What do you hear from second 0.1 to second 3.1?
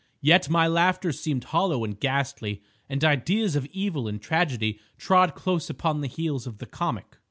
Yet my laughter seemed hollow and ghastly, and